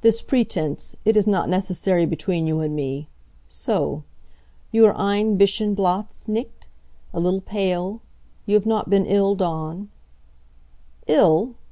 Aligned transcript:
"This 0.00 0.20
pretense, 0.20 0.96
it 1.04 1.16
is 1.16 1.28
not 1.28 1.48
necessary 1.48 2.06
between 2.06 2.44
you 2.48 2.58
and 2.58 2.74
me. 2.74 3.08
So. 3.46 4.02
You 4.72 4.84
are 4.86 4.96
ein 4.96 5.36
bischen 5.38 5.76
blasz, 5.76 6.26
nicht? 6.26 6.66
A 7.14 7.20
little 7.20 7.40
pale? 7.40 8.02
You 8.46 8.56
have 8.56 8.66
not 8.66 8.90
been 8.90 9.06
ill, 9.06 9.36
Dawn?" 9.36 9.90
"Ill? 11.06 11.54